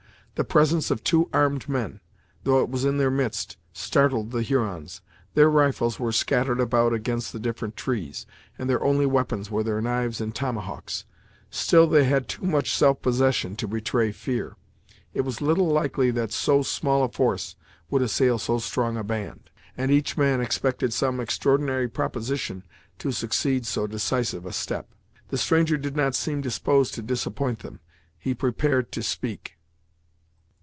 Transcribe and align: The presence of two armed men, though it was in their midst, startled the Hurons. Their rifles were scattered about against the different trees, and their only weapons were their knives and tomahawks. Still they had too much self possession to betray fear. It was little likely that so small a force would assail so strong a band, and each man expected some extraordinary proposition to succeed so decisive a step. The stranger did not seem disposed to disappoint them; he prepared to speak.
The 0.35 0.45
presence 0.45 0.89
of 0.89 1.03
two 1.03 1.29
armed 1.31 1.69
men, 1.69 1.99
though 2.45 2.61
it 2.63 2.69
was 2.69 2.83
in 2.83 2.97
their 2.97 3.11
midst, 3.11 3.57
startled 3.73 4.31
the 4.31 4.41
Hurons. 4.41 5.01
Their 5.35 5.51
rifles 5.51 5.99
were 5.99 6.11
scattered 6.11 6.59
about 6.59 6.93
against 6.93 7.31
the 7.31 7.39
different 7.39 7.77
trees, 7.77 8.25
and 8.57 8.67
their 8.67 8.83
only 8.83 9.05
weapons 9.05 9.51
were 9.51 9.61
their 9.61 9.81
knives 9.81 10.19
and 10.19 10.33
tomahawks. 10.33 11.05
Still 11.51 11.85
they 11.85 12.05
had 12.05 12.27
too 12.27 12.41
much 12.47 12.71
self 12.73 13.03
possession 13.03 13.55
to 13.57 13.67
betray 13.67 14.11
fear. 14.11 14.55
It 15.13 15.21
was 15.21 15.41
little 15.41 15.67
likely 15.67 16.09
that 16.11 16.31
so 16.31 16.63
small 16.63 17.03
a 17.03 17.09
force 17.09 17.55
would 17.91 18.01
assail 18.01 18.39
so 18.39 18.57
strong 18.57 18.97
a 18.97 19.03
band, 19.03 19.51
and 19.77 19.91
each 19.91 20.17
man 20.17 20.41
expected 20.41 20.91
some 20.91 21.19
extraordinary 21.19 21.87
proposition 21.87 22.63
to 22.97 23.11
succeed 23.11 23.67
so 23.67 23.85
decisive 23.85 24.47
a 24.47 24.53
step. 24.53 24.89
The 25.27 25.37
stranger 25.37 25.77
did 25.77 25.95
not 25.95 26.15
seem 26.15 26.41
disposed 26.41 26.95
to 26.95 27.03
disappoint 27.03 27.59
them; 27.59 27.79
he 28.17 28.33
prepared 28.33 28.91
to 28.93 29.03
speak. 29.03 29.59